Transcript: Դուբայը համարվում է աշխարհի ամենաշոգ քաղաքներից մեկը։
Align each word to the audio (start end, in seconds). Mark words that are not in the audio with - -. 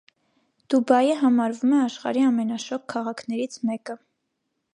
Դուբայը 0.73 1.11
համարվում 1.19 1.75
է 1.75 1.81
աշխարհի 1.89 2.25
ամենաշոգ 2.31 2.89
քաղաքներից 2.95 3.61
մեկը։ 3.71 3.99